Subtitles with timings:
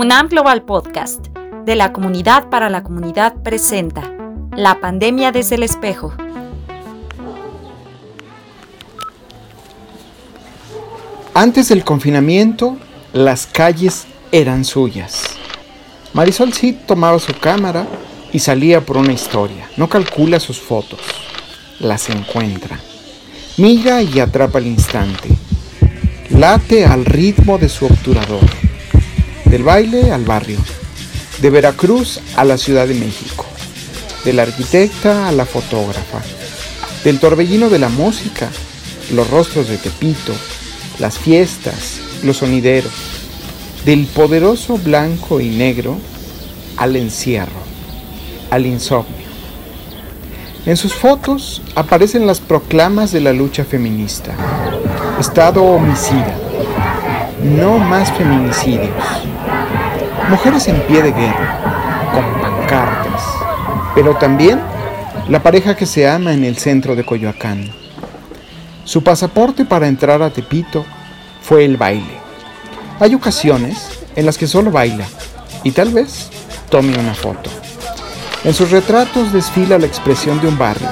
[0.00, 1.26] UNAM Global Podcast
[1.64, 4.08] de la comunidad para la comunidad presenta
[4.56, 6.14] La pandemia desde el espejo.
[11.34, 12.76] Antes del confinamiento,
[13.12, 15.36] las calles eran suyas.
[16.12, 17.84] Marisol Cid tomaba su cámara
[18.32, 19.68] y salía por una historia.
[19.76, 21.00] No calcula sus fotos,
[21.80, 22.78] las encuentra.
[23.56, 25.28] Mira y atrapa el instante.
[26.30, 28.57] Late al ritmo de su obturador.
[29.50, 30.58] Del baile al barrio.
[31.40, 33.46] De Veracruz a la Ciudad de México.
[34.22, 36.20] De la arquitecta a la fotógrafa.
[37.02, 38.50] Del torbellino de la música.
[39.14, 40.34] Los rostros de Tepito.
[40.98, 41.98] Las fiestas.
[42.22, 42.92] Los sonideros.
[43.86, 45.96] Del poderoso blanco y negro
[46.76, 47.62] al encierro.
[48.50, 49.28] Al insomnio.
[50.66, 54.34] En sus fotos aparecen las proclamas de la lucha feminista.
[55.18, 56.36] Estado homicida.
[57.42, 58.92] No más feminicidios.
[60.28, 63.22] Mujeres en pie de guerra, con pancartas.
[63.94, 64.60] Pero también
[65.28, 67.70] la pareja que se ama en el centro de Coyoacán.
[68.84, 70.84] Su pasaporte para entrar a Tepito
[71.40, 72.18] fue el baile.
[73.00, 75.06] Hay ocasiones en las que solo baila
[75.64, 76.30] y tal vez
[76.70, 77.50] tome una foto.
[78.44, 80.88] En sus retratos desfila la expresión de un barrio,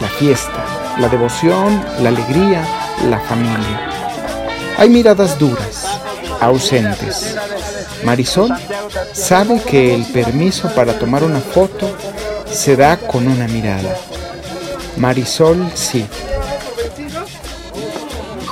[0.00, 0.64] la fiesta,
[0.98, 2.62] la devoción, la alegría,
[3.08, 3.88] la familia.
[4.78, 5.87] Hay miradas duras,
[6.40, 7.36] ausentes.
[8.04, 8.54] Marisol
[9.12, 11.90] sabe que el permiso para tomar una foto
[12.50, 13.96] se da con una mirada.
[14.96, 16.06] Marisol sí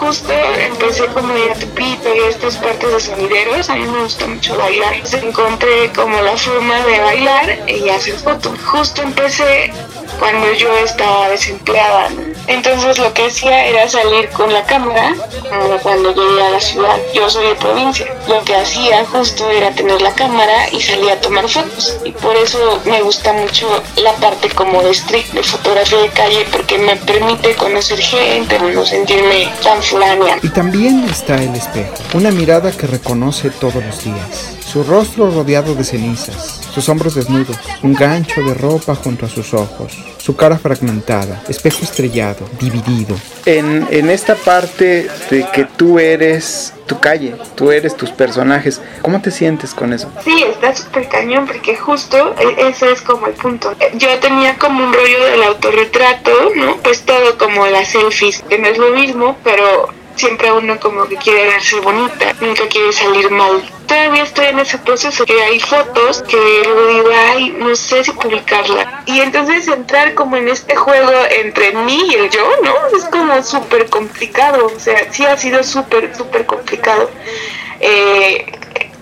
[0.07, 4.57] justo empecé como a Tepito y estas partes de sonideros, a mí me gusta mucho
[4.57, 4.95] bailar.
[5.21, 8.57] Encontré como la forma de bailar y hacer fotos.
[8.65, 9.73] Justo empecé
[10.21, 12.11] cuando yo estaba desempleada.
[12.49, 15.15] Entonces lo que hacía era salir con la cámara
[15.83, 16.99] cuando llegué a la ciudad.
[17.15, 18.07] Yo soy de provincia.
[18.29, 21.97] Lo que hacía justo era tener la cámara y salía a tomar fotos.
[22.05, 23.69] Y por eso me gusta mucho
[24.03, 28.85] la parte como de street, de fotografía de calle, porque me permite conocer gente, no
[28.85, 30.39] sentirme tan fulania.
[30.43, 34.57] Y también está el espejo, una mirada que reconoce todos los días.
[34.67, 39.55] Su rostro rodeado de cenizas, sus hombros desnudos, un gancho de ropa junto a sus
[39.55, 43.17] ojos, su cara fragmentada, espejo estrellado, dividido.
[43.47, 49.21] En, en esta parte de que tú eres tu calle, tú eres tus personajes, ¿cómo
[49.21, 50.11] te sientes con eso?
[50.25, 53.75] Sí, está súper cañón porque justo e, ese es como el punto.
[53.95, 56.77] Yo tenía como un rollo del autorretrato, ¿no?
[56.79, 61.17] Pues todo como las selfies, que no es lo mismo, pero siempre uno como que
[61.17, 63.63] quiere verse bonita, nunca quiere salir mal.
[63.87, 68.11] Todavía estoy en ese proceso que hay fotos que luego digo, ay, no sé si
[68.13, 69.03] publicarla.
[69.07, 72.97] Y entonces entrar como en este juego entre mí y el yo, ¿no?
[72.97, 77.11] Es como súper complicado, o sea, sí ha sido súper, súper complicado
[77.81, 78.47] eh,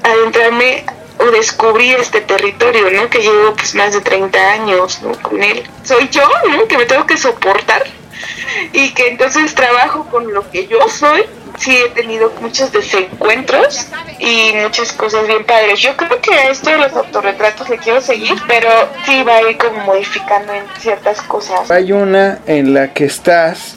[0.03, 0.85] adentrarme
[1.19, 3.09] o descubrir este territorio, ¿no?
[3.09, 5.13] Que llevo pues más de 30 años ¿no?
[5.23, 5.63] con él.
[5.85, 6.67] Soy yo, ¿no?
[6.67, 7.85] Que me tengo que soportar
[8.73, 11.23] y que entonces trabajo con lo que yo soy.
[11.59, 13.87] Sí, he tenido muchos desencuentros
[14.19, 15.79] y muchas cosas bien padres.
[15.81, 18.69] Yo creo que a esto de los autorretratos le quiero seguir, pero
[19.07, 21.71] sí va a ir como modificando en ciertas cosas.
[21.71, 23.77] Hay una en la que estás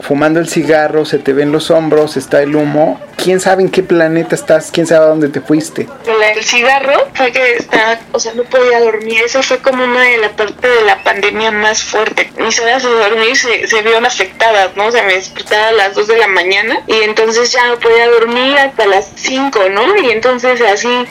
[0.00, 3.00] fumando el cigarro, se te ven los hombros, está el humo.
[3.16, 4.70] ¿Quién sabe en qué planeta estás?
[4.72, 5.88] ¿Quién sabe a dónde te fuiste?
[6.34, 9.22] El cigarro fue que estaba, o sea, no podía dormir.
[9.24, 12.30] Eso fue como una de la parte de la pandemia más fuerte.
[12.38, 14.86] Mis horas de dormir se, se vieron afectadas, ¿no?
[14.86, 18.08] O sea, me despertaba a las 2 de la mañana y entonces ya no podía
[18.08, 19.96] dormir hasta las 5, ¿no?
[19.96, 21.06] Y entonces así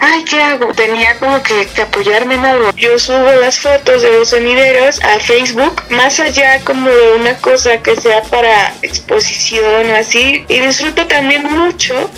[0.00, 0.72] ay, ¿qué hago?
[0.74, 2.70] Tenía como que, apoyarme en algo.
[2.76, 7.78] Yo subo las fotos de los sonideros a Facebook, más allá como de una cosa
[7.78, 12.10] que sea para exposición o así, y disfruto también mucho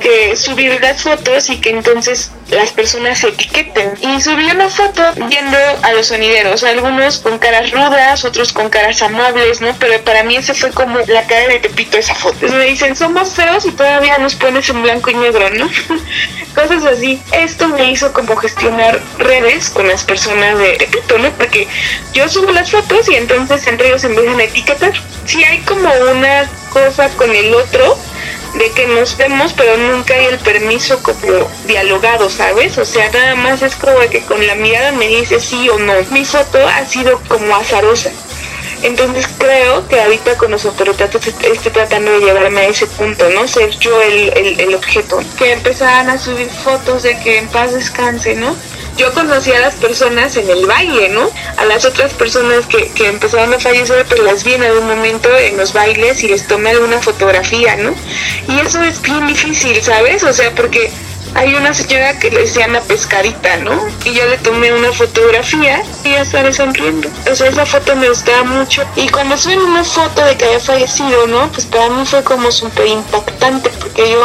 [0.00, 3.94] que subir las fotos y que entonces las personas se etiqueten.
[4.00, 9.02] Y subí una foto viendo a los sonideros, algunos con caras rudas, otros con caras
[9.02, 9.74] amables, ¿no?
[9.78, 12.46] Pero para mí ese fue como la cara de Tepito esa foto.
[12.48, 15.68] Me dicen, somos feos y todavía nos pones en blanco y negro, ¿no?
[16.54, 17.20] Cosas así.
[17.32, 21.30] Esto me hizo como gestionar redes con las personas de Tepito, ¿no?
[21.32, 21.66] Porque
[22.12, 24.92] yo subo las fotos y entonces entre ellos empiezan a etiquetar.
[25.24, 27.96] Si hay como una cosa con el otro,
[28.54, 32.78] de que nos vemos, pero nunca hay el permiso como dialogado, ¿sabes?
[32.78, 35.92] O sea, nada más es como que con la mirada me dice sí o no.
[36.10, 38.10] Mi foto ha sido como azarosa.
[38.82, 43.48] Entonces creo que ahorita con los autorretratos estoy tratando de llevarme a ese punto, ¿no?
[43.48, 45.20] Ser yo el, el, el objeto.
[45.38, 48.54] Que empezaran a subir fotos de que en paz descanse, ¿no?
[48.96, 51.28] Yo conocí a las personas en el baile, ¿no?
[51.56, 55.28] A las otras personas que, que empezaron a fallecer, pues las vi en algún momento
[55.36, 57.94] en los bailes y les tomé alguna fotografía, ¿no?
[58.48, 60.22] Y eso es bien difícil, ¿sabes?
[60.22, 60.90] O sea, porque
[61.34, 63.72] hay una señora que le la pescadita, ¿no?
[64.04, 67.08] Y yo le tomé una fotografía y ya estaba sonriendo.
[67.30, 68.84] O sea, esa foto me gustaba mucho.
[68.94, 71.50] Y cuando suben una foto de que había fallecido, ¿no?
[71.50, 74.22] Pues para mí fue como súper impactante porque yo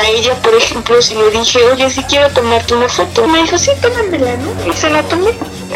[0.00, 3.58] a ella, por ejemplo, si le dije, oye, si quiero tomarte una foto, me dijo,
[3.58, 4.70] sí, tómamela, ¿no?
[4.70, 5.30] Y se la tomé.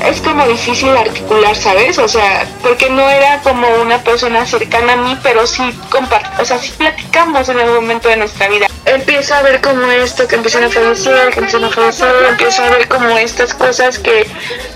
[0.05, 1.99] Es como difícil articular, ¿sabes?
[1.99, 6.45] O sea, porque no era como una persona cercana a mí, pero sí compart o
[6.45, 8.67] sea, sí platicamos en algún momento de nuestra vida.
[8.87, 12.71] Empiezo a ver como esto, que empiezan a fallecer, que empiezan a fallecer, empiezo a
[12.71, 14.27] ver como estas cosas que,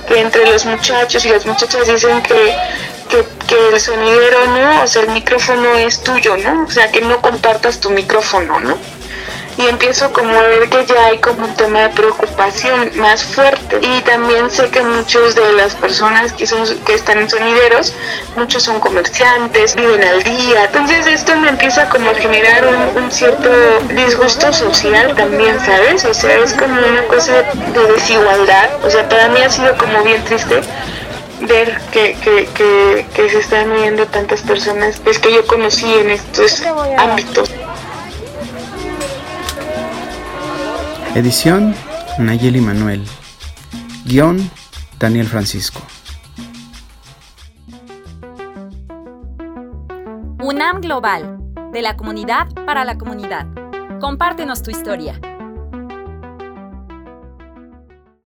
[0.07, 2.57] que entre los muchachos y las muchachas dicen que
[3.09, 4.83] que, que, el sonidero, ¿no?
[4.83, 6.65] O sea, el micrófono es tuyo, ¿no?
[6.65, 8.77] O sea, que no compartas tu micrófono, ¿no?
[9.59, 13.81] Y empiezo como a ver que ya hay como un tema de preocupación más fuerte.
[13.83, 17.93] Y también sé que muchos de las personas que son que están en sonideros
[18.37, 20.65] muchos son comerciantes viven al día.
[20.65, 22.65] Entonces esto me empieza como a generar
[22.97, 23.51] un, cierto
[23.95, 28.69] disgusto social también sabes o sea es como una cosa de desigualdad.
[28.85, 30.61] O sea para mí ha sido como bien triste
[31.41, 35.01] ver que, que, que, que se están viendo tantas personas.
[35.03, 36.63] Pues, que yo conocí en estos
[36.97, 37.51] ámbitos.
[41.19, 41.75] Edición
[42.21, 43.05] Nayeli Manuel.
[44.05, 44.39] Guión
[45.01, 45.81] Daniel Francisco.
[50.39, 51.41] UNAM Global,
[51.73, 53.49] de la comunidad para la comunidad.
[53.99, 55.21] Compártenos tu historia.